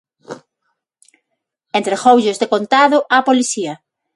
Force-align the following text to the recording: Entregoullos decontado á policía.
Entregoullos 1.79 2.39
decontado 2.43 2.97
á 3.13 3.17
policía. 3.29 3.73